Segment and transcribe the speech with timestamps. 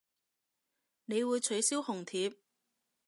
[1.05, 2.33] 你會取消紅帖